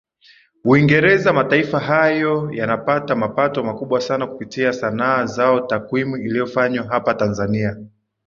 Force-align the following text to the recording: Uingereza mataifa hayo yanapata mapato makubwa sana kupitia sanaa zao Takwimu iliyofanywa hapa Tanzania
Uingereza 0.65 1.33
mataifa 1.33 1.79
hayo 1.79 2.49
yanapata 2.51 3.15
mapato 3.15 3.63
makubwa 3.63 4.01
sana 4.01 4.27
kupitia 4.27 4.73
sanaa 4.73 5.25
zao 5.25 5.59
Takwimu 5.59 6.17
iliyofanywa 6.17 6.83
hapa 6.89 7.13
Tanzania 7.13 7.77